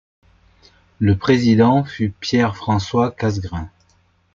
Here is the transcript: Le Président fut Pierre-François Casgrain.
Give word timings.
Le 0.97 1.15
Président 1.15 1.83
fut 1.83 2.09
Pierre-François 2.09 3.11
Casgrain. 3.11 3.69